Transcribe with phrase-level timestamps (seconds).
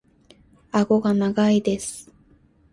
[0.71, 2.11] 顎が長いです。